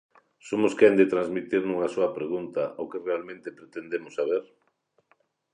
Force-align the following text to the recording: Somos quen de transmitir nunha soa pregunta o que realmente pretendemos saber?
Somos 0.51 0.73
quen 0.79 0.93
de 0.99 1.09
transmitir 1.13 1.61
nunha 1.65 1.91
soa 1.95 2.13
pregunta 2.17 2.63
o 2.83 2.85
que 2.91 3.03
realmente 3.07 3.55
pretendemos 3.59 4.13
saber? 4.19 4.43